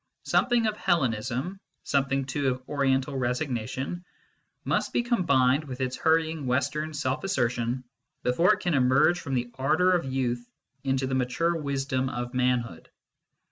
[0.23, 0.77] Something of.
[0.77, 4.03] Hellenism, something, too, of Oriental resignation,
[4.63, 7.83] must be combined with its hurrying Western self assertion
[8.23, 10.49] before it can emerge from the ardour of youth
[10.83, 12.89] into the mature wisdom of manhood.